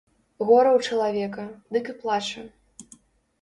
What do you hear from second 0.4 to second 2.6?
Гора ў чалавека, дык і плача.